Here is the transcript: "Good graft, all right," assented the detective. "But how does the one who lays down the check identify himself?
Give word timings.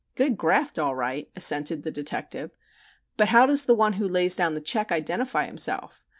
"Good 0.15 0.35
graft, 0.35 0.79
all 0.79 0.95
right," 0.95 1.29
assented 1.35 1.83
the 1.83 1.91
detective. 1.91 2.49
"But 3.17 3.27
how 3.27 3.45
does 3.45 3.65
the 3.65 3.75
one 3.75 3.93
who 3.93 4.07
lays 4.07 4.35
down 4.35 4.55
the 4.55 4.59
check 4.59 4.91
identify 4.91 5.45
himself? 5.45 6.03